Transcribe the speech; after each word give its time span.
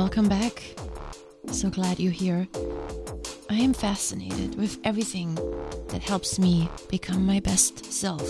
Welcome 0.00 0.30
back. 0.30 0.62
So 1.52 1.68
glad 1.68 2.00
you're 2.00 2.10
here. 2.10 2.48
I 3.50 3.56
am 3.56 3.74
fascinated 3.74 4.54
with 4.54 4.78
everything 4.82 5.34
that 5.88 6.00
helps 6.00 6.38
me 6.38 6.70
become 6.88 7.26
my 7.26 7.38
best 7.38 7.84
self. 7.92 8.24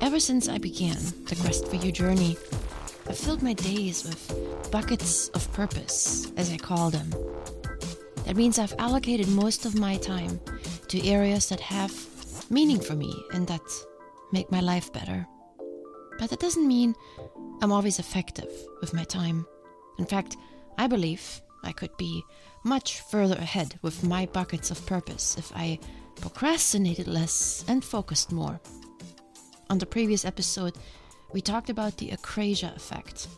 Ever 0.00 0.20
since 0.20 0.48
I 0.48 0.58
began 0.58 0.98
the 1.24 1.34
quest 1.34 1.66
for 1.66 1.74
your 1.74 1.90
journey, 1.90 2.36
I've 3.08 3.18
filled 3.18 3.42
my 3.42 3.54
days 3.54 4.04
with 4.04 4.70
buckets 4.70 5.30
of 5.30 5.52
purpose, 5.52 6.30
as 6.36 6.52
I 6.52 6.58
call 6.58 6.90
them. 6.90 7.12
That 8.24 8.36
means 8.36 8.60
I've 8.60 8.74
allocated 8.78 9.26
most 9.26 9.66
of 9.66 9.76
my 9.76 9.96
time 9.96 10.38
to 10.86 11.08
areas 11.08 11.48
that 11.48 11.58
have 11.58 11.92
meaning 12.52 12.78
for 12.78 12.94
me 12.94 13.12
and 13.32 13.48
that 13.48 13.68
make 14.30 14.52
my 14.52 14.60
life 14.60 14.92
better. 14.92 15.26
But 16.20 16.30
that 16.30 16.38
doesn't 16.38 16.68
mean 16.68 16.94
I'm 17.60 17.72
always 17.72 17.98
effective 17.98 18.48
with 18.80 18.94
my 18.94 19.02
time. 19.02 19.44
In 19.98 20.06
fact, 20.06 20.36
I 20.78 20.86
believe 20.86 21.40
I 21.62 21.72
could 21.72 21.96
be 21.96 22.22
much 22.64 23.00
further 23.00 23.36
ahead 23.36 23.78
with 23.82 24.04
my 24.04 24.26
buckets 24.26 24.70
of 24.70 24.84
purpose 24.86 25.36
if 25.38 25.52
I 25.54 25.78
procrastinated 26.16 27.06
less 27.06 27.64
and 27.68 27.84
focused 27.84 28.32
more. 28.32 28.60
On 29.70 29.78
the 29.78 29.86
previous 29.86 30.24
episode, 30.24 30.76
we 31.32 31.40
talked 31.40 31.70
about 31.70 31.96
the 31.96 32.10
acrasia 32.10 32.74
effect, 32.76 33.28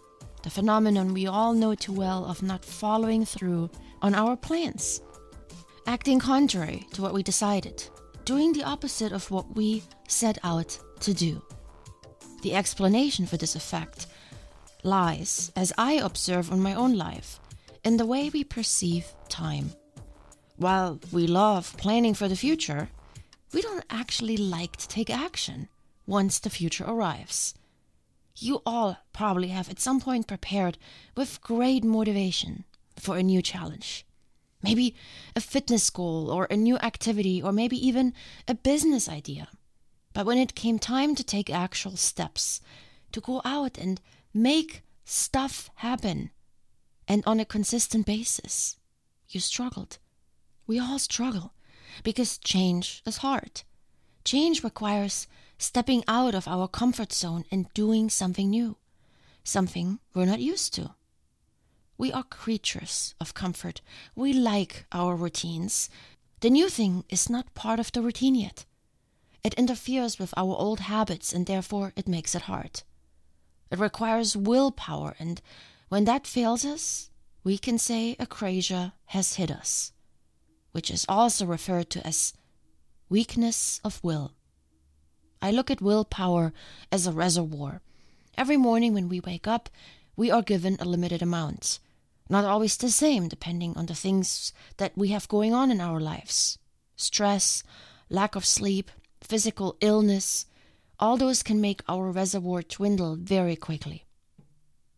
the 0.43 0.51
phenomenon 0.51 1.15
we 1.15 1.27
all 1.27 1.53
know 1.53 1.75
too 1.75 1.93
well 1.93 2.25
of 2.25 2.43
not 2.43 2.65
following 2.65 3.25
through 3.25 3.71
on 4.03 4.15
our 4.15 4.37
plans, 4.37 5.01
acting 5.87 6.19
contrary 6.19 6.87
to 6.93 7.03
what 7.03 7.15
we 7.15 7.23
decided, 7.23 7.83
doing 8.25 8.53
the 8.53 8.63
opposite 8.65 9.13
of 9.13 9.31
what 9.31 9.57
we 9.57 9.83
set 10.07 10.39
out 10.45 10.79
to 11.01 11.15
do. 11.15 11.43
The 12.43 12.55
explanation 12.55 13.27
for 13.27 13.37
this 13.37 13.57
effect 13.57 14.07
lies, 14.83 15.53
as 15.57 15.73
I 15.77 15.93
observe 15.95 16.53
on 16.53 16.61
my 16.61 16.75
own 16.75 16.95
life, 16.97 17.41
in 17.85 17.97
the 17.97 18.07
way 18.07 18.31
we 18.31 18.45
perceive 18.45 19.07
time. 19.29 19.73
While 20.57 21.01
we 21.13 21.27
love 21.27 21.77
planning 21.77 22.15
for 22.15 22.29
the 22.29 22.37
future, 22.37 22.89
we 23.53 23.63
don't 23.63 23.85
actually 23.91 24.37
like 24.37 24.77
to 24.77 24.89
take 24.89 25.11
action 25.11 25.69
once 26.07 26.39
the 26.39 26.51
future 26.51 26.85
arrives. 26.85 27.55
You 28.37 28.63
all 28.65 28.99
probably 29.13 29.49
have 29.49 29.69
at 29.69 29.81
some 29.81 30.01
point 30.01 30.27
prepared 30.27 30.79
with 31.17 31.41
great 31.41 31.85
motivation 31.85 32.65
for 32.97 33.17
a 33.17 33.23
new 33.23 33.43
challenge. 33.43 34.07
Maybe 34.63 34.95
a 35.37 35.41
fitness 35.41 35.89
goal 35.91 36.31
or 36.31 36.47
a 36.51 36.57
new 36.57 36.77
activity 36.79 37.41
or 37.43 37.53
maybe 37.53 37.77
even 37.87 38.15
a 38.47 38.55
business 38.55 39.09
idea. 39.09 39.49
But 40.13 40.27
when 40.27 40.39
it 40.39 40.55
came 40.55 40.79
time 40.79 41.15
to 41.15 41.25
take 41.25 41.51
actual 41.51 41.97
steps, 41.97 42.61
to 43.13 43.21
go 43.21 43.41
out 43.45 43.79
and 43.79 44.01
make 44.43 44.83
stuff 45.05 45.71
happen, 45.77 46.31
and 47.07 47.23
on 47.27 47.41
a 47.41 47.45
consistent 47.45 48.07
basis, 48.07 48.77
you 49.29 49.41
struggled. 49.41 49.99
We 50.67 50.79
all 50.79 50.99
struggle 50.99 51.55
because 52.05 52.39
change 52.39 53.03
is 53.07 53.19
hard. 53.19 53.63
Change 54.25 54.63
requires 54.63 55.27
stepping 55.59 56.05
out 56.07 56.35
of 56.35 56.47
our 56.47 56.69
comfort 56.69 57.13
zone 57.13 57.45
and 57.51 57.73
doing 57.75 58.11
something 58.11 58.51
new, 58.51 58.77
something 59.43 59.99
we're 60.15 60.27
not 60.27 60.41
used 60.41 60.73
to. 60.75 60.95
We 61.97 62.13
are 62.13 62.23
creatures 62.23 63.15
of 63.21 63.35
comfort. 63.35 63.81
We 64.15 64.33
like 64.33 64.87
our 64.93 65.17
routines. 65.17 65.91
The 66.41 66.51
new 66.51 66.69
thing 66.69 67.05
is 67.09 67.29
not 67.29 67.55
part 67.55 67.81
of 67.81 67.91
the 67.91 68.03
routine 68.03 68.37
yet. 68.37 68.67
It 69.43 69.55
interferes 69.55 70.19
with 70.19 70.33
our 70.37 70.55
old 70.55 70.81
habits 70.81 71.33
and 71.33 71.47
therefore 71.47 71.93
it 71.97 72.07
makes 72.07 72.37
it 72.37 72.43
hard. 72.43 72.83
It 73.71 73.79
requires 73.79 74.37
willpower, 74.37 75.15
and 75.19 75.41
when 75.89 76.05
that 76.05 76.27
fails 76.27 76.65
us, 76.65 77.11
we 77.45 77.59
can 77.59 77.79
say 77.79 78.17
acrasia 78.19 78.93
has 79.07 79.35
hit 79.35 79.51
us, 79.51 79.93
which 80.73 80.91
is 80.91 81.07
also 81.09 81.47
referred 81.47 81.91
to 81.91 82.07
as 82.07 82.35
weakness 83.09 83.81
of 83.85 84.03
will. 84.03 84.33
I 85.41 85.51
look 85.51 85.71
at 85.71 85.81
willpower 85.81 86.53
as 86.91 87.07
a 87.07 87.13
reservoir. 87.13 87.81
Every 88.37 88.57
morning 88.57 88.95
when 88.95 89.09
we 89.09 89.21
wake 89.21 89.47
up, 89.47 89.69
we 90.17 90.31
are 90.31 90.43
given 90.43 90.77
a 90.81 90.85
limited 90.85 91.23
amount, 91.23 91.79
not 92.29 92.45
always 92.45 92.77
the 92.77 92.91
same, 92.91 93.29
depending 93.29 93.77
on 93.77 93.87
the 93.87 93.95
things 93.95 94.53
that 94.77 94.97
we 94.97 95.09
have 95.09 95.29
going 95.29 95.55
on 95.55 95.71
in 95.71 95.81
our 95.81 96.01
lives 96.01 96.59
stress, 96.97 97.63
lack 98.11 98.35
of 98.35 98.45
sleep, 98.45 98.91
physical 99.21 99.77
illness, 99.81 100.47
all 101.01 101.17
those 101.17 101.43
can 101.43 101.61
make 101.61 101.83
our 101.89 102.11
reservoir 102.11 102.63
dwindle 102.63 103.17
very 103.17 103.57
quickly. 103.57 104.05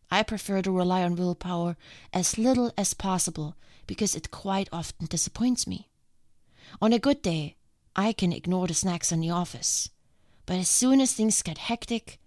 I 0.09 0.23
prefer 0.23 0.61
to 0.61 0.71
rely 0.71 1.03
on 1.03 1.15
willpower 1.15 1.77
as 2.11 2.37
little 2.37 2.71
as 2.77 2.93
possible 2.93 3.55
because 3.87 4.15
it 4.15 4.31
quite 4.31 4.67
often 4.71 5.05
disappoints 5.05 5.67
me. 5.67 5.89
On 6.81 6.91
a 6.91 6.99
good 6.99 7.21
day, 7.21 7.55
I 7.95 8.13
can 8.13 8.33
ignore 8.33 8.67
the 8.67 8.73
snacks 8.73 9.11
in 9.11 9.19
the 9.21 9.29
office, 9.29 9.89
but 10.45 10.57
as 10.57 10.69
soon 10.69 11.01
as 11.01 11.13
things 11.13 11.41
get 11.41 11.57
hectic, 11.57 12.19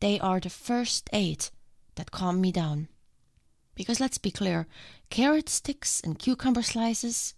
they 0.00 0.20
are 0.20 0.40
the 0.40 0.50
first 0.50 1.08
aid 1.12 1.48
that 1.96 2.10
calm 2.10 2.40
me 2.40 2.52
down. 2.52 2.88
Because 3.74 4.00
let's 4.00 4.18
be 4.18 4.30
clear, 4.30 4.66
carrot 5.10 5.48
sticks 5.48 6.00
and 6.00 6.18
cucumber 6.18 6.62
slices 6.62 7.34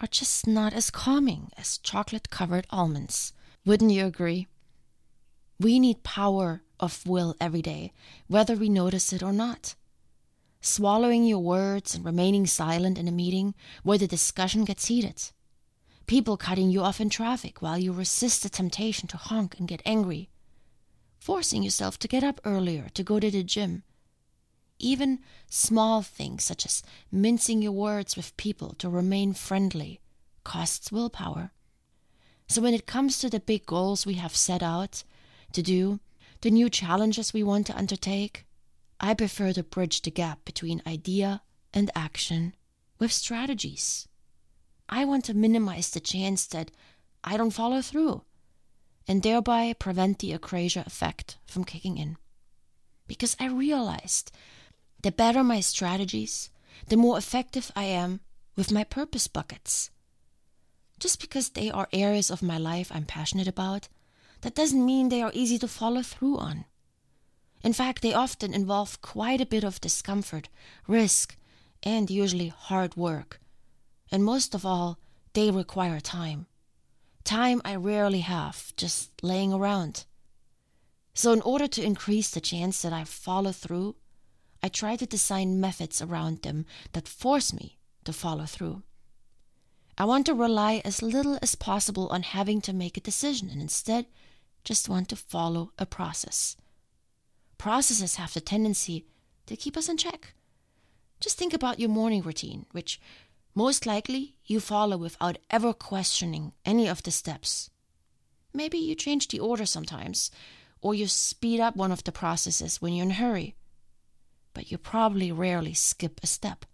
are 0.00 0.06
just 0.06 0.46
not 0.46 0.72
as 0.72 0.90
calming 0.90 1.50
as 1.56 1.78
chocolate 1.78 2.30
covered 2.30 2.66
almonds. 2.70 3.32
Wouldn't 3.64 3.90
you 3.90 4.06
agree? 4.06 4.46
We 5.60 5.80
need 5.80 6.04
power 6.04 6.62
of 6.78 7.04
will 7.06 7.34
every 7.40 7.62
day, 7.62 7.92
whether 8.28 8.54
we 8.54 8.68
notice 8.68 9.12
it 9.12 9.22
or 9.22 9.32
not. 9.32 9.74
Swallowing 10.60 11.24
your 11.24 11.40
words 11.40 11.94
and 11.94 12.04
remaining 12.04 12.46
silent 12.46 12.98
in 12.98 13.08
a 13.08 13.12
meeting 13.12 13.54
where 13.82 13.98
the 13.98 14.06
discussion 14.06 14.64
gets 14.64 14.86
heated. 14.86 15.30
People 16.06 16.36
cutting 16.36 16.70
you 16.70 16.80
off 16.82 17.00
in 17.00 17.10
traffic 17.10 17.60
while 17.60 17.76
you 17.76 17.92
resist 17.92 18.42
the 18.42 18.48
temptation 18.48 19.08
to 19.08 19.16
honk 19.16 19.58
and 19.58 19.68
get 19.68 19.82
angry. 19.84 20.30
Forcing 21.18 21.62
yourself 21.62 21.98
to 21.98 22.08
get 22.08 22.22
up 22.22 22.40
earlier 22.44 22.88
to 22.94 23.02
go 23.02 23.18
to 23.18 23.30
the 23.30 23.42
gym. 23.42 23.82
Even 24.78 25.18
small 25.50 26.02
things 26.02 26.44
such 26.44 26.64
as 26.64 26.82
mincing 27.10 27.62
your 27.62 27.72
words 27.72 28.16
with 28.16 28.36
people 28.36 28.74
to 28.78 28.88
remain 28.88 29.34
friendly 29.34 30.00
costs 30.44 30.92
willpower. 30.92 31.50
So 32.46 32.62
when 32.62 32.74
it 32.74 32.86
comes 32.86 33.18
to 33.18 33.28
the 33.28 33.40
big 33.40 33.66
goals 33.66 34.06
we 34.06 34.14
have 34.14 34.34
set 34.34 34.62
out, 34.62 35.04
to 35.52 35.62
do, 35.62 36.00
the 36.40 36.50
new 36.50 36.68
challenges 36.70 37.32
we 37.32 37.42
want 37.42 37.66
to 37.66 37.76
undertake, 37.76 38.46
I 39.00 39.14
prefer 39.14 39.52
to 39.52 39.62
bridge 39.62 40.02
the 40.02 40.10
gap 40.10 40.44
between 40.44 40.82
idea 40.86 41.42
and 41.72 41.90
action 41.94 42.54
with 42.98 43.12
strategies. 43.12 44.08
I 44.88 45.04
want 45.04 45.24
to 45.26 45.34
minimize 45.34 45.90
the 45.90 46.00
chance 46.00 46.46
that 46.46 46.70
I 47.22 47.36
don't 47.36 47.50
follow 47.50 47.82
through 47.82 48.22
and 49.06 49.22
thereby 49.22 49.72
prevent 49.72 50.18
the 50.18 50.32
acrasia 50.36 50.86
effect 50.86 51.38
from 51.46 51.64
kicking 51.64 51.98
in. 51.98 52.16
Because 53.06 53.36
I 53.40 53.46
realized 53.46 54.30
the 55.02 55.12
better 55.12 55.42
my 55.42 55.60
strategies, 55.60 56.50
the 56.88 56.96
more 56.96 57.16
effective 57.16 57.72
I 57.74 57.84
am 57.84 58.20
with 58.56 58.72
my 58.72 58.84
purpose 58.84 59.28
buckets. 59.28 59.90
Just 60.98 61.20
because 61.20 61.50
they 61.50 61.70
are 61.70 61.88
areas 61.92 62.30
of 62.30 62.42
my 62.42 62.58
life 62.58 62.90
I'm 62.92 63.04
passionate 63.04 63.48
about 63.48 63.88
that 64.42 64.54
doesn't 64.54 64.84
mean 64.84 65.08
they 65.08 65.22
are 65.22 65.32
easy 65.34 65.58
to 65.58 65.68
follow 65.68 66.02
through 66.02 66.38
on. 66.38 66.64
In 67.62 67.72
fact, 67.72 68.02
they 68.02 68.14
often 68.14 68.54
involve 68.54 69.02
quite 69.02 69.40
a 69.40 69.46
bit 69.46 69.64
of 69.64 69.80
discomfort, 69.80 70.48
risk, 70.86 71.36
and 71.82 72.10
usually 72.10 72.48
hard 72.48 72.96
work. 72.96 73.40
And 74.10 74.24
most 74.24 74.54
of 74.54 74.64
all, 74.64 74.98
they 75.32 75.50
require 75.50 76.00
time. 76.00 76.46
Time 77.24 77.60
I 77.64 77.74
rarely 77.74 78.20
have 78.20 78.74
just 78.76 79.10
laying 79.22 79.52
around. 79.52 80.04
So, 81.14 81.32
in 81.32 81.42
order 81.42 81.66
to 81.66 81.82
increase 81.82 82.30
the 82.30 82.40
chance 82.40 82.80
that 82.82 82.92
I 82.92 83.04
follow 83.04 83.52
through, 83.52 83.96
I 84.62 84.68
try 84.68 84.96
to 84.96 85.06
design 85.06 85.60
methods 85.60 86.00
around 86.00 86.42
them 86.42 86.64
that 86.92 87.08
force 87.08 87.52
me 87.52 87.78
to 88.04 88.12
follow 88.12 88.46
through. 88.46 88.82
I 89.96 90.04
want 90.04 90.26
to 90.26 90.34
rely 90.34 90.80
as 90.84 91.02
little 91.02 91.38
as 91.42 91.56
possible 91.56 92.08
on 92.08 92.22
having 92.22 92.60
to 92.62 92.72
make 92.72 92.96
a 92.96 93.00
decision 93.00 93.50
and 93.50 93.60
instead 93.60 94.06
just 94.68 94.86
want 94.86 95.08
to 95.08 95.16
follow 95.16 95.72
a 95.78 95.86
process. 95.86 96.54
Processes 97.56 98.16
have 98.16 98.34
the 98.34 98.40
tendency 98.40 99.06
to 99.46 99.56
keep 99.56 99.78
us 99.78 99.88
in 99.88 99.96
check. 99.96 100.34
Just 101.20 101.38
think 101.38 101.54
about 101.54 101.80
your 101.80 101.88
morning 101.88 102.20
routine, 102.20 102.66
which 102.72 103.00
most 103.54 103.86
likely 103.86 104.36
you 104.44 104.60
follow 104.60 104.98
without 104.98 105.38
ever 105.48 105.72
questioning 105.72 106.52
any 106.66 106.86
of 106.86 107.02
the 107.02 107.10
steps. 107.10 107.70
Maybe 108.52 108.76
you 108.76 108.94
change 108.94 109.28
the 109.28 109.40
order 109.40 109.64
sometimes, 109.64 110.30
or 110.82 110.94
you 110.94 111.06
speed 111.06 111.60
up 111.60 111.74
one 111.74 111.90
of 111.90 112.04
the 112.04 112.12
processes 112.12 112.82
when 112.82 112.92
you're 112.92 113.06
in 113.06 113.12
a 113.12 113.14
hurry. 113.14 113.54
But 114.52 114.70
you 114.70 114.76
probably 114.76 115.32
rarely 115.32 115.72
skip 115.72 116.20
a 116.22 116.26
step. 116.26 116.66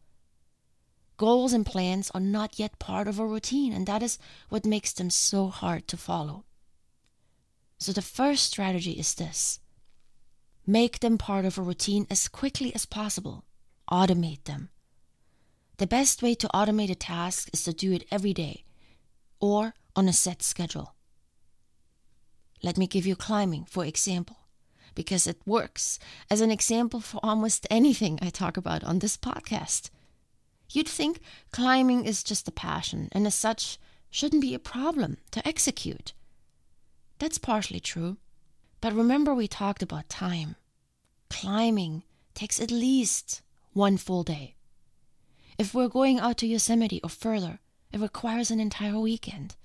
Goals 1.17 1.53
and 1.53 1.65
plans 1.65 2.11
are 2.11 2.21
not 2.21 2.59
yet 2.59 2.81
part 2.81 3.07
of 3.07 3.21
a 3.21 3.25
routine, 3.25 3.73
and 3.73 3.87
that 3.87 4.03
is 4.03 4.19
what 4.49 4.67
makes 4.67 4.93
them 4.93 5.11
so 5.11 5.47
hard 5.47 5.87
to 5.87 5.97
follow. 5.97 6.45
So 7.79 7.93
the 7.93 8.03
first 8.03 8.45
strategy 8.45 8.93
is 8.93 9.15
this 9.15 9.61
make 10.67 11.01
them 11.01 11.19
part 11.19 11.45
of 11.45 11.59
a 11.59 11.63
routine 11.63 12.07
as 12.11 12.29
quickly 12.29 12.75
as 12.75 12.87
possible, 12.87 13.45
automate 13.91 14.45
them. 14.45 14.71
The 15.77 15.87
best 15.87 16.23
way 16.23 16.35
to 16.37 16.49
automate 16.49 16.91
a 16.91 16.95
task 16.95 17.51
is 17.53 17.65
to 17.65 17.73
do 17.73 17.93
it 17.93 18.07
every 18.11 18.33
day 18.33 18.65
or 19.41 19.75
on 19.97 20.09
a 20.09 20.13
set 20.13 20.43
schedule. 20.43 20.95
Let 22.63 22.79
me 22.79 22.87
give 22.87 23.07
you 23.07 23.17
climbing, 23.17 23.65
for 23.67 23.85
example, 23.85 24.39
because 24.95 25.27
it 25.27 25.43
works 25.45 25.99
as 26.31 26.41
an 26.41 26.51
example 26.51 27.01
for 27.01 27.21
almost 27.23 27.67
anything 27.71 28.19
I 28.23 28.31
talk 28.31 28.57
about 28.57 28.85
on 28.85 29.01
this 29.01 29.17
podcast. 29.17 29.91
You'd 30.71 30.89
think 30.89 31.21
climbing 31.53 32.07
is 32.07 32.25
just 32.25 32.49
a 32.49 32.53
passion 32.53 33.09
and, 33.13 33.27
as 33.27 33.35
such, 33.35 33.79
shouldn't 34.11 34.41
be 34.41 34.55
a 34.55 34.59
problem 34.59 35.19
to 35.33 35.47
execute. 35.47 36.15
That's 37.25 37.39
partially 37.39 37.81
true. 37.81 38.19
But 38.83 38.93
remember, 38.93 39.35
we 39.35 39.49
talked 39.49 39.83
about 39.83 40.11
time. 40.11 40.57
Climbing 41.31 42.03
takes 42.35 42.61
at 42.61 42.71
least 42.71 43.41
one 43.73 43.97
full 43.97 44.25
day. 44.25 44.57
If 45.59 45.73
we're 45.73 45.89
going 45.89 46.19
out 46.19 46.37
to 46.39 46.47
Yosemite 46.47 47.01
or 47.03 47.09
further, 47.09 47.61
it 47.91 47.99
requires 47.99 48.51
an 48.51 48.61
entire 48.61 48.99
weekend. 48.99 49.57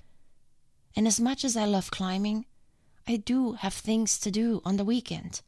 And 0.95 1.05
as 1.05 1.19
much 1.19 1.43
as 1.43 1.57
I 1.57 1.65
love 1.65 1.91
climbing, 1.91 2.45
I 3.05 3.17
do 3.17 3.51
have 3.59 3.73
things 3.73 4.17
to 4.19 4.31
do 4.31 4.61
on 4.63 4.77
the 4.77 4.85
weekend. 4.85 5.41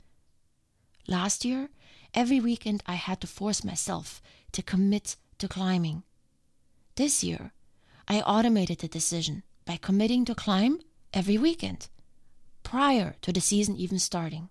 Last 1.07 1.45
year, 1.45 1.69
every 2.13 2.41
weekend 2.41 2.83
I 2.85 2.95
had 2.95 3.21
to 3.21 3.27
force 3.27 3.63
myself 3.63 4.21
to 4.51 4.61
commit 4.61 5.15
to 5.37 5.47
climbing. 5.47 6.03
This 6.95 7.23
year, 7.23 7.53
I 8.09 8.19
automated 8.19 8.79
the 8.79 8.89
decision 8.89 9.43
by 9.63 9.77
committing 9.77 10.25
to 10.25 10.35
climb 10.35 10.81
every 11.13 11.37
weekend, 11.37 11.87
prior 12.71 13.15
to 13.21 13.33
the 13.33 13.41
season 13.41 13.75
even 13.75 13.99
starting. 13.99 14.47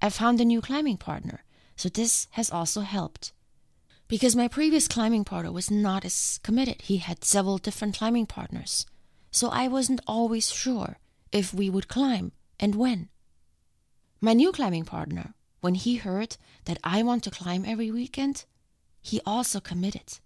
I 0.00 0.08
found 0.08 0.40
a 0.40 0.44
new 0.52 0.62
climbing 0.62 0.96
partner, 0.96 1.44
so 1.76 1.90
this 1.90 2.28
has 2.30 2.50
also 2.50 2.80
helped. 2.80 3.34
Because 4.08 4.34
my 4.34 4.48
previous 4.48 4.88
climbing 4.88 5.24
partner 5.24 5.52
was 5.52 5.70
not 5.70 6.06
as 6.06 6.40
committed, 6.42 6.80
he 6.80 6.96
had 6.96 7.22
several 7.22 7.58
different 7.58 7.98
climbing 7.98 8.24
partners, 8.24 8.86
so 9.30 9.50
I 9.50 9.68
wasn't 9.68 10.00
always 10.06 10.50
sure 10.50 10.96
if 11.30 11.52
we 11.52 11.68
would 11.68 11.88
climb 11.88 12.32
and 12.58 12.74
when. 12.74 13.10
My 14.22 14.32
new 14.32 14.50
climbing 14.50 14.86
partner, 14.86 15.34
when 15.60 15.74
he 15.74 15.96
heard 15.96 16.38
that 16.64 16.78
I 16.82 17.02
want 17.02 17.22
to 17.24 17.30
climb 17.30 17.66
every 17.66 17.90
weekend, 17.90 18.46
he 19.02 19.20
also 19.26 19.60
committed. 19.60 20.20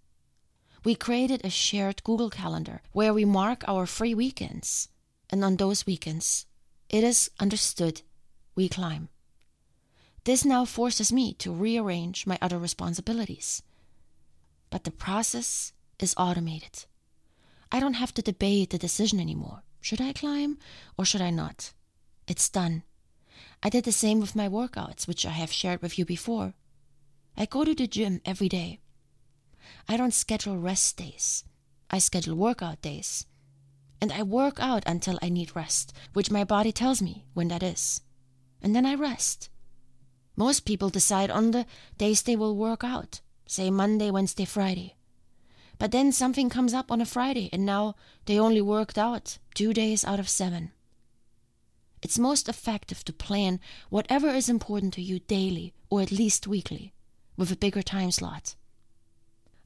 We 0.85 0.95
created 0.95 1.41
a 1.43 1.49
shared 1.49 2.05
Google 2.05 2.29
Calendar 2.29 2.81
where 2.93 3.13
we 3.13 3.25
mark 3.25 3.67
our 3.67 3.85
free 3.85 4.13
weekends, 4.13 4.87
and 5.29 5.43
on 5.43 5.57
those 5.57 5.85
weekends, 5.85 6.45
it 6.89 7.03
is 7.03 7.29
understood 7.39 8.01
we 8.55 8.67
climb. 8.67 9.09
This 10.23 10.43
now 10.43 10.65
forces 10.65 11.13
me 11.13 11.33
to 11.35 11.53
rearrange 11.53 12.27
my 12.27 12.37
other 12.41 12.59
responsibilities. 12.59 13.63
But 14.69 14.83
the 14.83 14.91
process 14.91 15.73
is 15.99 16.13
automated. 16.17 16.85
I 17.71 17.79
don't 17.79 17.93
have 17.93 18.13
to 18.15 18.21
debate 18.21 18.71
the 18.71 18.77
decision 18.77 19.19
anymore. 19.19 19.63
Should 19.81 20.01
I 20.01 20.13
climb 20.13 20.57
or 20.97 21.05
should 21.05 21.21
I 21.21 21.29
not? 21.29 21.73
It's 22.27 22.49
done. 22.49 22.83
I 23.63 23.69
did 23.69 23.83
the 23.83 23.91
same 23.91 24.19
with 24.19 24.35
my 24.35 24.49
workouts, 24.49 25.07
which 25.07 25.25
I 25.25 25.31
have 25.31 25.51
shared 25.51 25.81
with 25.81 25.97
you 25.97 26.05
before. 26.05 26.53
I 27.37 27.45
go 27.45 27.63
to 27.63 27.73
the 27.73 27.87
gym 27.87 28.21
every 28.25 28.49
day. 28.49 28.79
I 29.87 29.97
don't 29.97 30.13
schedule 30.13 30.57
rest 30.57 30.97
days. 30.97 31.43
I 31.89 31.99
schedule 31.99 32.35
workout 32.35 32.81
days. 32.81 33.25
And 34.01 34.11
I 34.13 34.23
work 34.23 34.59
out 34.59 34.83
until 34.85 35.19
I 35.21 35.29
need 35.29 35.55
rest, 35.55 35.93
which 36.13 36.31
my 36.31 36.43
body 36.43 36.71
tells 36.71 37.01
me 37.01 37.25
when 37.33 37.49
that 37.49 37.63
is. 37.63 38.01
And 38.61 38.75
then 38.75 38.85
I 38.85 38.95
rest. 38.95 39.49
Most 40.35 40.61
people 40.61 40.89
decide 40.89 41.29
on 41.29 41.51
the 41.51 41.65
days 41.97 42.21
they 42.21 42.35
will 42.35 42.55
work 42.55 42.83
out, 42.83 43.19
say 43.45 43.69
Monday, 43.69 44.09
Wednesday, 44.09 44.45
Friday. 44.45 44.95
But 45.77 45.91
then 45.91 46.11
something 46.11 46.49
comes 46.49 46.73
up 46.73 46.91
on 46.91 47.01
a 47.01 47.05
Friday, 47.05 47.49
and 47.51 47.65
now 47.65 47.95
they 48.25 48.39
only 48.39 48.61
worked 48.61 48.97
out 48.97 49.37
two 49.53 49.73
days 49.73 50.05
out 50.05 50.19
of 50.19 50.29
seven. 50.29 50.71
It's 52.01 52.17
most 52.17 52.47
effective 52.47 53.03
to 53.05 53.13
plan 53.13 53.59
whatever 53.89 54.29
is 54.29 54.47
important 54.47 54.93
to 54.93 55.01
you 55.01 55.19
daily 55.19 55.73
or 55.89 56.01
at 56.01 56.11
least 56.11 56.47
weekly 56.47 56.93
with 57.35 57.51
a 57.51 57.57
bigger 57.57 57.81
time 57.81 58.11
slot. 58.11 58.55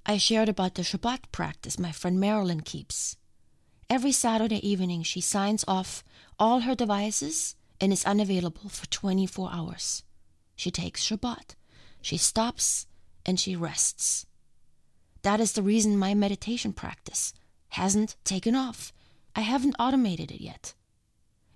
I 0.06 0.18
shared 0.18 0.50
about 0.50 0.76
the 0.76 0.82
Shabbat 0.82 1.32
practice 1.32 1.80
my 1.80 1.92
friend 1.92 2.20
Marilyn 2.20 2.62
keeps. 2.62 3.18
Every 3.94 4.12
Saturday 4.12 4.58
evening, 4.68 5.04
she 5.04 5.22
signs 5.22 5.64
off 5.68 6.04
all 6.40 6.62
her 6.62 6.74
devices 6.74 7.56
and 7.80 7.94
is 7.94 8.04
unavailable 8.06 8.68
for 8.68 8.88
24 8.88 9.52
hours. 9.54 10.02
She 10.56 10.72
takes 10.72 11.08
Shabbat. 11.08 11.54
She 12.02 12.18
stops 12.18 12.88
and 13.24 13.40
she 13.40 13.56
rests. 13.56 14.26
That 15.22 15.40
is 15.40 15.52
the 15.52 15.62
reason 15.62 15.96
my 15.96 16.16
meditation 16.16 16.74
practice 16.74 17.36
hasn't 17.70 18.16
taken 18.24 18.56
off. 18.56 18.92
I 19.36 19.42
haven't 19.42 19.76
automated 19.78 20.32
it 20.32 20.42
yet. 20.42 20.74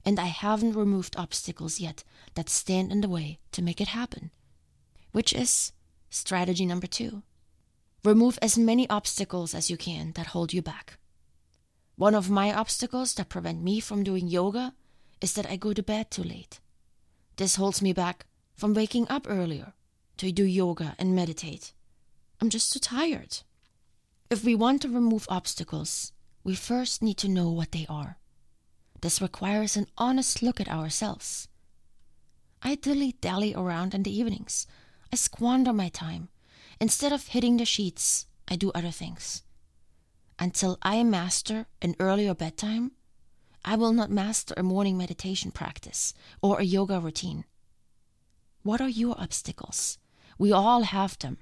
And 0.05 0.19
I 0.19 0.27
haven't 0.27 0.75
removed 0.75 1.15
obstacles 1.17 1.79
yet 1.79 2.03
that 2.35 2.49
stand 2.49 2.91
in 2.91 3.01
the 3.01 3.09
way 3.09 3.39
to 3.51 3.63
make 3.63 3.81
it 3.81 3.87
happen. 3.87 4.29
Which 5.11 5.33
is 5.33 5.71
Strategy 6.11 6.67
number 6.67 6.85
two 6.85 7.23
remove 8.03 8.37
as 8.43 8.59
many 8.59 8.87
obstacles 8.91 9.55
as 9.55 9.71
you 9.71 9.75
can 9.75 10.11
that 10.11 10.27
hold 10.27 10.53
you 10.53 10.61
back. 10.61 10.99
One 11.97 12.13
of 12.13 12.29
my 12.29 12.53
obstacles 12.53 13.15
that 13.15 13.27
prevent 13.27 13.63
me 13.63 13.79
from 13.79 14.03
doing 14.03 14.27
yoga 14.27 14.75
is 15.19 15.33
that 15.33 15.49
I 15.49 15.55
go 15.55 15.73
to 15.73 15.81
bed 15.81 16.11
too 16.11 16.21
late. 16.21 16.59
This 17.37 17.55
holds 17.55 17.81
me 17.81 17.91
back 17.91 18.27
from 18.55 18.75
waking 18.75 19.07
up 19.09 19.25
earlier 19.27 19.73
to 20.17 20.31
do 20.31 20.43
yoga 20.43 20.95
and 20.99 21.15
meditate. 21.15 21.73
I'm 22.39 22.51
just 22.51 22.71
too 22.71 22.79
tired. 22.79 23.39
If 24.29 24.43
we 24.43 24.53
want 24.53 24.83
to 24.83 24.89
remove 24.89 25.25
obstacles, 25.27 26.11
we 26.43 26.53
first 26.53 27.01
need 27.01 27.17
to 27.17 27.27
know 27.27 27.49
what 27.49 27.71
they 27.71 27.87
are. 27.89 28.19
This 29.01 29.19
requires 29.19 29.75
an 29.75 29.87
honest 29.97 30.43
look 30.43 30.61
at 30.61 30.69
ourselves. 30.69 31.47
I 32.61 32.75
dilly 32.75 33.13
dally 33.21 33.55
around 33.55 33.95
in 33.95 34.03
the 34.03 34.15
evenings, 34.15 34.67
I 35.11 35.15
squander 35.15 35.73
my 35.73 35.89
time. 35.89 36.29
Instead 36.79 37.11
of 37.11 37.27
hitting 37.27 37.57
the 37.57 37.65
sheets, 37.65 38.27
I 38.47 38.55
do 38.55 38.71
other 38.75 38.91
things. 38.91 39.41
Until 40.39 40.77
I 40.81 41.03
master 41.03 41.65
an 41.81 41.95
earlier 41.99 42.33
bedtime, 42.33 42.91
I 43.65 43.75
will 43.75 43.93
not 43.93 44.11
master 44.11 44.53
a 44.55 44.63
morning 44.63 44.97
meditation 44.97 45.51
practice 45.51 46.13
or 46.41 46.59
a 46.59 46.63
yoga 46.63 46.99
routine. 46.99 47.45
What 48.63 48.81
are 48.81 48.89
your 48.89 49.19
obstacles? 49.19 49.97
We 50.37 50.51
all 50.51 50.83
have 50.83 51.17
them. 51.19 51.37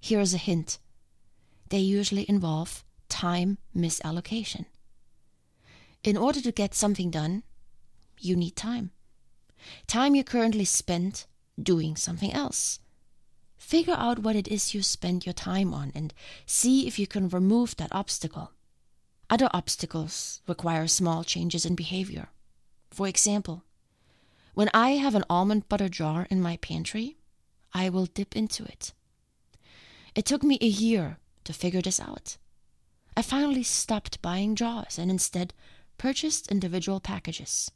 Here 0.00 0.20
is 0.20 0.34
a 0.34 0.38
hint 0.38 0.78
they 1.70 1.78
usually 1.78 2.24
involve 2.28 2.84
time 3.08 3.58
misallocation. 3.76 4.66
In 6.02 6.16
order 6.16 6.40
to 6.40 6.52
get 6.52 6.74
something 6.74 7.10
done, 7.10 7.42
you 8.20 8.36
need 8.36 8.56
time. 8.56 8.90
Time 9.86 10.14
you 10.14 10.24
currently 10.24 10.64
spend 10.64 11.26
doing 11.60 11.96
something 11.96 12.32
else. 12.32 12.80
Figure 13.68 13.96
out 13.98 14.20
what 14.20 14.34
it 14.34 14.48
is 14.48 14.72
you 14.72 14.82
spend 14.82 15.26
your 15.26 15.34
time 15.34 15.74
on 15.74 15.92
and 15.94 16.14
see 16.46 16.86
if 16.86 16.98
you 16.98 17.06
can 17.06 17.28
remove 17.28 17.76
that 17.76 17.94
obstacle. 17.94 18.52
Other 19.28 19.50
obstacles 19.52 20.40
require 20.48 20.86
small 20.86 21.22
changes 21.22 21.66
in 21.66 21.74
behavior. 21.74 22.30
For 22.90 23.06
example, 23.06 23.64
when 24.54 24.70
I 24.72 24.92
have 24.92 25.14
an 25.14 25.24
almond 25.28 25.68
butter 25.68 25.90
jar 25.90 26.26
in 26.30 26.40
my 26.40 26.56
pantry, 26.56 27.18
I 27.74 27.90
will 27.90 28.06
dip 28.06 28.34
into 28.34 28.64
it. 28.64 28.94
It 30.14 30.24
took 30.24 30.42
me 30.42 30.56
a 30.62 30.66
year 30.66 31.18
to 31.44 31.52
figure 31.52 31.82
this 31.82 32.00
out. 32.00 32.38
I 33.18 33.20
finally 33.20 33.64
stopped 33.64 34.22
buying 34.22 34.56
jars 34.56 34.98
and 34.98 35.10
instead 35.10 35.52
purchased 35.98 36.50
individual 36.50 37.00
packages. 37.00 37.70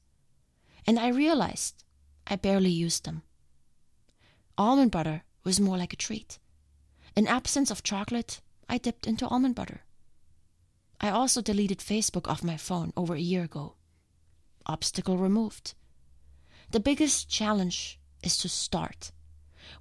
And 0.86 0.98
I 0.98 1.08
realized 1.08 1.84
I 2.26 2.36
barely 2.36 2.70
used 2.70 3.04
them. 3.04 3.24
Almond 4.56 4.90
butter 4.90 5.24
was 5.44 5.60
more 5.60 5.76
like 5.76 5.92
a 5.92 5.96
treat. 5.96 6.38
In 7.16 7.26
absence 7.26 7.70
of 7.70 7.82
chocolate, 7.82 8.40
I 8.68 8.78
dipped 8.78 9.06
into 9.06 9.26
almond 9.28 9.54
butter. 9.54 9.82
I 11.00 11.10
also 11.10 11.42
deleted 11.42 11.78
Facebook 11.78 12.28
off 12.28 12.44
my 12.44 12.56
phone 12.56 12.92
over 12.96 13.14
a 13.14 13.20
year 13.20 13.42
ago. 13.42 13.74
Obstacle 14.66 15.18
removed. 15.18 15.74
The 16.70 16.80
biggest 16.80 17.28
challenge 17.28 17.98
is 18.22 18.38
to 18.38 18.48
start. 18.48 19.12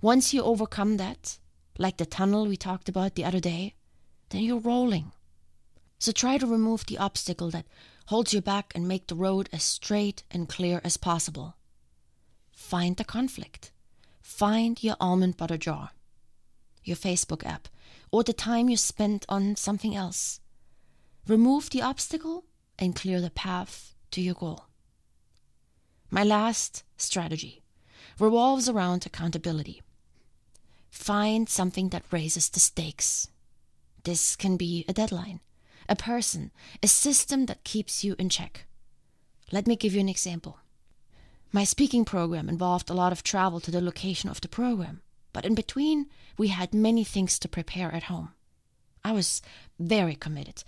Once 0.01 0.33
you 0.33 0.41
overcome 0.41 0.97
that, 0.97 1.37
like 1.77 1.97
the 1.97 2.05
tunnel 2.05 2.47
we 2.47 2.57
talked 2.57 2.89
about 2.89 3.15
the 3.15 3.23
other 3.23 3.39
day, 3.39 3.75
then 4.29 4.41
you're 4.41 4.59
rolling. 4.59 5.11
So 5.99 6.11
try 6.11 6.37
to 6.37 6.47
remove 6.47 6.85
the 6.85 6.97
obstacle 6.97 7.51
that 7.51 7.67
holds 8.07 8.33
you 8.33 8.41
back 8.41 8.73
and 8.75 8.87
make 8.87 9.07
the 9.07 9.15
road 9.15 9.47
as 9.53 9.63
straight 9.63 10.23
and 10.31 10.49
clear 10.49 10.81
as 10.83 10.97
possible. 10.97 11.55
Find 12.51 12.97
the 12.97 13.03
conflict. 13.03 13.71
Find 14.31 14.81
your 14.81 14.95
almond 14.99 15.37
butter 15.37 15.57
jar, 15.57 15.91
your 16.83 16.97
Facebook 16.97 17.45
app, 17.45 17.67
or 18.11 18.23
the 18.23 18.33
time 18.33 18.69
you 18.69 18.77
spent 18.77 19.23
on 19.29 19.55
something 19.55 19.95
else. 19.95 20.39
Remove 21.27 21.69
the 21.69 21.83
obstacle 21.83 22.45
and 22.79 22.95
clear 22.95 23.21
the 23.21 23.29
path 23.29 23.93
to 24.09 24.19
your 24.21 24.33
goal. 24.33 24.65
My 26.09 26.23
last 26.23 26.83
strategy 26.97 27.61
revolves 28.17 28.67
around 28.67 29.05
accountability. 29.05 29.83
Find 30.89 31.47
something 31.47 31.89
that 31.89 32.11
raises 32.11 32.49
the 32.49 32.59
stakes. 32.59 33.27
This 34.05 34.35
can 34.35 34.57
be 34.57 34.85
a 34.87 34.93
deadline, 34.93 35.41
a 35.87 35.95
person, 35.95 36.51
a 36.81 36.87
system 36.87 37.45
that 37.45 37.63
keeps 37.63 38.03
you 38.03 38.15
in 38.17 38.29
check. 38.29 38.65
Let 39.51 39.67
me 39.67 39.75
give 39.75 39.93
you 39.93 39.99
an 39.99 40.09
example. 40.09 40.57
My 41.53 41.65
speaking 41.65 42.05
program 42.05 42.47
involved 42.47 42.89
a 42.89 42.93
lot 42.93 43.11
of 43.11 43.23
travel 43.23 43.59
to 43.59 43.71
the 43.71 43.81
location 43.81 44.29
of 44.29 44.39
the 44.39 44.47
program, 44.47 45.01
but 45.33 45.45
in 45.45 45.53
between, 45.53 46.07
we 46.37 46.47
had 46.47 46.73
many 46.73 47.03
things 47.03 47.37
to 47.39 47.49
prepare 47.49 47.93
at 47.93 48.03
home. 48.03 48.29
I 49.03 49.11
was 49.11 49.41
very 49.77 50.15
committed. 50.15 50.63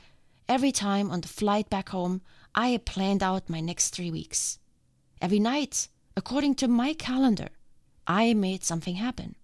Every 0.49 0.73
time 0.73 1.09
on 1.09 1.21
the 1.21 1.29
flight 1.29 1.69
back 1.69 1.89
home, 1.89 2.21
I 2.53 2.81
planned 2.83 3.23
out 3.23 3.49
my 3.49 3.61
next 3.61 3.91
three 3.91 4.11
weeks. 4.11 4.59
Every 5.21 5.39
night, 5.39 5.87
according 6.17 6.55
to 6.55 6.67
my 6.67 6.93
calendar, 6.93 7.47
I 8.05 8.33
made 8.33 8.65
something 8.65 8.95
happen. 8.95 9.37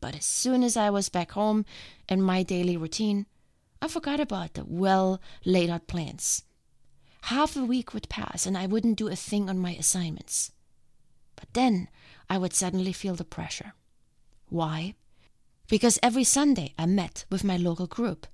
But 0.00 0.14
as 0.14 0.24
soon 0.24 0.62
as 0.62 0.76
I 0.76 0.90
was 0.90 1.08
back 1.08 1.32
home 1.32 1.64
in 2.08 2.22
my 2.22 2.44
daily 2.44 2.76
routine, 2.76 3.26
I 3.80 3.88
forgot 3.88 4.20
about 4.20 4.54
the 4.54 4.64
well 4.64 5.20
laid 5.44 5.70
out 5.70 5.88
plans. 5.88 6.44
Half 7.26 7.56
a 7.56 7.64
week 7.64 7.94
would 7.94 8.08
pass 8.08 8.46
and 8.46 8.58
I 8.58 8.66
wouldn't 8.66 8.98
do 8.98 9.08
a 9.08 9.16
thing 9.16 9.48
on 9.48 9.58
my 9.58 9.72
assignments. 9.72 10.52
But 11.36 11.52
then 11.54 11.88
I 12.28 12.38
would 12.38 12.52
suddenly 12.52 12.92
feel 12.92 13.14
the 13.14 13.24
pressure. 13.24 13.74
Why? 14.48 14.94
Because 15.68 15.98
every 16.02 16.24
Sunday 16.24 16.74
I 16.76 16.86
met 16.86 17.24
with 17.30 17.44
my 17.44 17.56
local 17.56 17.86
group, 17.86 18.26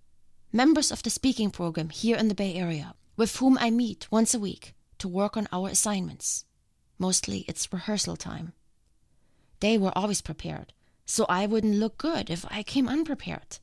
members 0.52 0.90
of 0.90 1.02
the 1.02 1.10
speaking 1.10 1.50
program 1.50 1.90
here 1.90 2.16
in 2.16 2.28
the 2.28 2.34
Bay 2.34 2.54
Area, 2.54 2.94
with 3.16 3.36
whom 3.36 3.58
I 3.60 3.70
meet 3.70 4.10
once 4.10 4.34
a 4.34 4.38
week 4.38 4.74
to 4.98 5.06
work 5.06 5.36
on 5.36 5.48
our 5.52 5.68
assignments. 5.68 6.44
Mostly 6.98 7.44
it's 7.46 7.72
rehearsal 7.72 8.16
time. 8.16 8.52
They 9.60 9.76
were 9.78 9.96
always 9.96 10.22
prepared, 10.22 10.72
so 11.04 11.26
I 11.28 11.46
wouldn't 11.46 11.76
look 11.76 11.98
good 11.98 12.30
if 12.30 12.44
I 12.50 12.62
came 12.62 12.88
unprepared. 12.88 13.58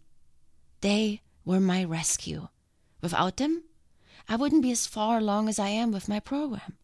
They 0.81 1.21
were 1.43 1.59
my 1.59 1.83
rescue. 1.83 2.47
Without 3.01 3.37
them, 3.37 3.63
I 4.27 4.35
wouldn't 4.35 4.63
be 4.63 4.71
as 4.71 4.87
far 4.87 5.19
along 5.19 5.49
as 5.49 5.59
I 5.59 5.69
am 5.69 5.91
with 5.91 6.09
my 6.09 6.19
program. 6.19 6.77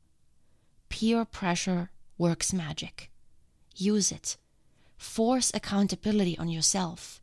Peer 0.89 1.25
pressure 1.25 1.89
works 2.17 2.53
magic. 2.53 3.09
Use 3.75 4.11
it. 4.11 4.37
Force 4.97 5.51
accountability 5.53 6.37
on 6.37 6.49
yourself. 6.49 7.21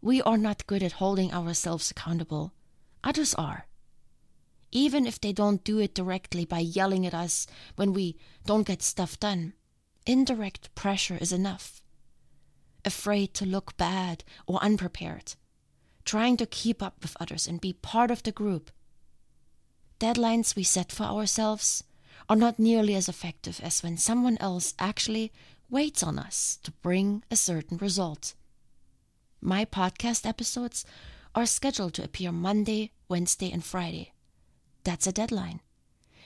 We 0.00 0.22
are 0.22 0.38
not 0.38 0.66
good 0.66 0.82
at 0.82 0.92
holding 0.92 1.32
ourselves 1.32 1.90
accountable. 1.90 2.52
Others 3.02 3.34
are. 3.34 3.66
Even 4.70 5.06
if 5.06 5.20
they 5.20 5.32
don't 5.32 5.64
do 5.64 5.80
it 5.80 5.94
directly 5.94 6.44
by 6.44 6.60
yelling 6.60 7.04
at 7.04 7.14
us 7.14 7.46
when 7.76 7.92
we 7.92 8.16
don't 8.46 8.66
get 8.66 8.82
stuff 8.82 9.18
done, 9.18 9.54
indirect 10.06 10.74
pressure 10.74 11.18
is 11.20 11.32
enough. 11.32 11.82
Afraid 12.84 13.34
to 13.34 13.46
look 13.46 13.76
bad 13.76 14.24
or 14.46 14.62
unprepared, 14.62 15.34
trying 16.04 16.36
to 16.36 16.46
keep 16.46 16.82
up 16.82 17.02
with 17.02 17.16
others 17.20 17.46
and 17.46 17.60
be 17.60 17.72
part 17.72 18.10
of 18.10 18.22
the 18.22 18.32
group 18.32 18.70
deadlines 20.02 20.56
we 20.56 20.64
set 20.64 20.90
for 20.90 21.04
ourselves 21.04 21.84
are 22.28 22.34
not 22.34 22.58
nearly 22.58 22.96
as 22.96 23.08
effective 23.08 23.60
as 23.62 23.84
when 23.84 23.96
someone 23.96 24.36
else 24.40 24.74
actually 24.80 25.30
waits 25.70 26.02
on 26.02 26.18
us 26.18 26.58
to 26.64 26.72
bring 26.82 27.22
a 27.30 27.36
certain 27.36 27.78
result. 27.78 28.34
My 29.40 29.64
podcast 29.64 30.26
episodes 30.26 30.84
are 31.36 31.46
scheduled 31.46 31.94
to 31.94 32.02
appear 32.02 32.32
Monday, 32.32 32.90
Wednesday, 33.08 33.52
and 33.52 33.64
Friday. 33.64 34.12
That's 34.82 35.06
a 35.06 35.12
deadline. 35.12 35.60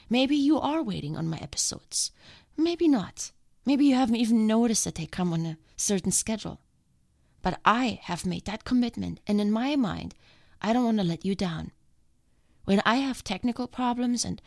Maybe 0.09 0.37
you 0.37 0.59
are 0.59 0.83
waiting 0.83 1.15
on 1.15 1.29
my 1.29 1.37
episodes. 1.37 2.13
Maybe 2.57 2.89
not. 2.89 3.31
Maybe 3.67 3.85
you 3.85 3.95
haven't 3.95 4.17
even 4.17 4.47
noticed 4.47 4.85
that 4.85 4.95
they 4.95 5.05
come 5.05 5.35
on 5.35 5.45
a 5.45 5.59
certain 5.77 6.13
schedule. 6.13 6.61
But 7.43 7.61
I 7.63 8.01
have 8.05 8.25
made 8.25 8.47
that 8.47 8.65
commitment, 8.65 9.21
and 9.27 9.39
in 9.39 9.53
my 9.53 9.77
mind, 9.77 10.15
I 10.63 10.73
don't 10.73 10.85
want 10.85 10.99
to 10.99 11.05
let 11.05 11.27
you 11.27 11.35
down. 11.35 11.73
When 12.67 12.83
I 12.85 12.97
have 12.97 13.23
technical 13.23 13.69
problems 13.69 14.25
and 14.25 14.43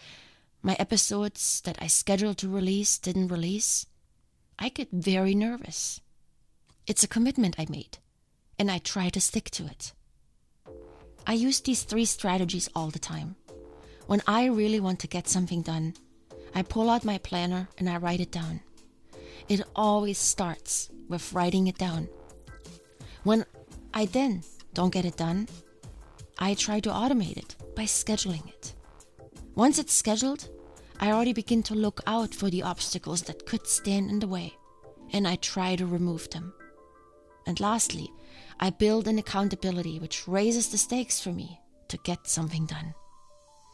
my 0.61 0.75
episodes 0.77 1.61
that 1.61 1.77
I 1.81 1.87
scheduled 1.87 2.37
to 2.39 2.49
release 2.49 2.99
didn't 2.99 3.29
release, 3.29 3.85
I 4.59 4.67
get 4.67 4.89
very 4.91 5.33
nervous. 5.33 6.01
It's 6.85 7.01
a 7.01 7.07
commitment 7.07 7.55
I 7.57 7.65
made, 7.69 7.97
and 8.59 8.69
I 8.69 8.79
try 8.79 9.07
to 9.07 9.21
stick 9.21 9.49
to 9.51 9.67
it. 9.67 9.93
I 11.25 11.31
use 11.31 11.61
these 11.61 11.83
three 11.83 12.03
strategies 12.03 12.67
all 12.75 12.89
the 12.89 12.99
time. 12.99 13.37
When 14.07 14.21
I 14.27 14.47
really 14.47 14.81
want 14.81 14.99
to 14.99 15.07
get 15.07 15.29
something 15.29 15.61
done, 15.61 15.93
I 16.53 16.63
pull 16.63 16.89
out 16.89 17.05
my 17.05 17.19
planner 17.19 17.69
and 17.77 17.89
I 17.89 17.95
write 17.97 18.19
it 18.19 18.33
down. 18.33 18.59
It 19.47 19.61
always 19.77 20.17
starts 20.17 20.89
with 21.07 21.31
writing 21.31 21.67
it 21.67 21.77
down. 21.77 22.09
When 23.23 23.45
I 23.93 24.07
then 24.07 24.43
don't 24.73 24.91
get 24.91 25.05
it 25.05 25.15
done, 25.15 25.47
I 26.37 26.53
try 26.53 26.81
to 26.81 26.89
automate 26.89 27.37
it 27.37 27.55
by 27.79 27.85
scheduling 27.85 28.45
it. 28.49 28.73
Once 29.55 29.79
it's 29.79 29.93
scheduled, 29.93 30.49
I 30.99 31.13
already 31.13 31.31
begin 31.31 31.63
to 31.63 31.73
look 31.73 32.01
out 32.07 32.35
for 32.35 32.49
the 32.49 32.61
obstacles 32.61 33.21
that 33.21 33.45
could 33.45 33.65
stand 33.65 34.09
in 34.11 34.19
the 34.19 34.27
way, 34.27 34.53
and 35.13 35.25
I 35.25 35.37
try 35.37 35.77
to 35.77 35.85
remove 35.85 36.29
them. 36.29 36.51
And 37.47 37.57
lastly, 37.61 38.11
I 38.59 38.69
build 38.69 39.07
an 39.07 39.17
accountability 39.17 39.97
which 39.97 40.27
raises 40.27 40.67
the 40.67 40.77
stakes 40.77 41.21
for 41.21 41.29
me 41.29 41.57
to 41.87 41.97
get 42.03 42.27
something 42.27 42.65
done. 42.65 42.93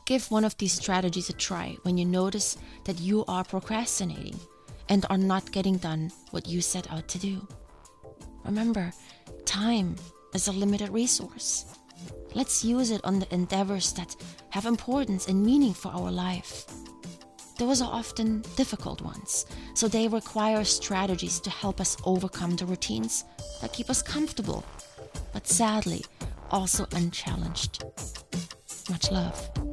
Give 0.06 0.30
one 0.30 0.46
of 0.46 0.56
these 0.58 0.74
strategies 0.74 1.32
a 1.32 1.34
try 1.34 1.76
when 1.82 1.98
you 1.98 2.06
notice 2.06 2.60
that 2.84 3.00
you 3.00 3.26
are 3.28 3.44
procrastinating 3.44 4.40
and 4.88 5.04
are 5.10 5.18
not 5.18 5.52
getting 5.52 5.78
done 5.78 6.12
what 6.30 6.48
you 6.48 6.62
set 6.62 6.92
out 6.92 7.08
to 7.08 7.18
do. 7.18 7.48
Remember, 8.44 8.94
time 9.46 9.96
is 10.36 10.48
a 10.48 10.52
limited 10.52 10.90
resource. 10.90 11.66
Let's 12.34 12.66
use 12.66 12.92
it 12.92 13.02
on 13.04 13.20
the 13.20 13.34
endeavors 13.34 13.94
that 13.94 14.16
have 14.50 14.66
importance 14.66 15.28
and 15.28 15.46
meaning 15.46 15.74
for 15.74 15.90
our 15.90 16.12
life. 16.12 16.66
Those 17.58 17.82
are 17.82 17.92
often 17.92 18.44
difficult 18.58 19.02
ones, 19.02 19.46
so 19.74 19.88
they 19.88 20.10
require 20.10 20.66
strategies 20.66 21.40
to 21.40 21.50
help 21.50 21.80
us 21.80 21.96
overcome 22.04 22.58
the 22.58 22.66
routines 22.66 23.24
that 23.62 23.72
keep 23.72 23.90
us 23.90 24.02
comfortable, 24.02 24.66
but 25.32 25.48
sadly 25.48 26.04
also 26.52 26.86
unchallenged. 26.92 27.84
Much 28.90 29.10
love. 29.12 29.65